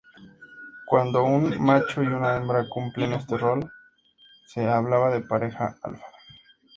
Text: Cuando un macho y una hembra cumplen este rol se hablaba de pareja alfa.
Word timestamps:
Cuando 0.87 1.23
un 1.25 1.61
macho 1.63 2.01
y 2.01 2.07
una 2.07 2.35
hembra 2.35 2.67
cumplen 2.67 3.13
este 3.13 3.37
rol 3.37 3.71
se 4.47 4.67
hablaba 4.67 5.11
de 5.11 5.21
pareja 5.21 5.77
alfa. 5.83 6.07